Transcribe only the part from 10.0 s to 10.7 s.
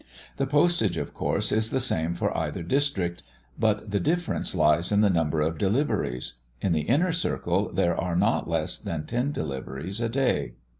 a day.